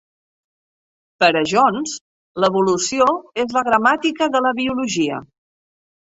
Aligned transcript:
Per 1.23 1.27
a 1.41 1.41
Jones 1.49 1.91
"l'evolució 2.43 3.07
és 3.43 3.53
la 3.57 3.63
gramàtica 3.67 4.29
de 4.37 4.41
la 4.47 4.55
biologia". 4.61 5.21